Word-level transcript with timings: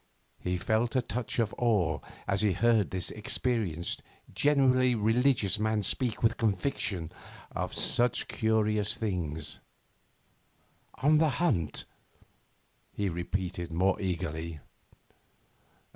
He 0.39 0.57
felt 0.57 0.95
a 0.95 1.01
touch 1.03 1.37
of 1.37 1.53
awe 1.59 1.99
as 2.27 2.41
he 2.41 2.53
heard 2.53 2.89
this 2.89 3.11
experienced, 3.11 4.01
genuinely 4.33 4.95
religious 4.95 5.59
man 5.59 5.83
speak 5.83 6.23
with 6.23 6.37
conviction 6.37 7.11
of 7.51 7.71
such 7.75 8.27
curious 8.27 8.97
things. 8.97 9.59
'On 11.03 11.19
the 11.19 11.29
hunt?' 11.37 11.85
he 12.91 13.09
repeated 13.09 13.71
more 13.71 14.01
eagerly. 14.01 14.59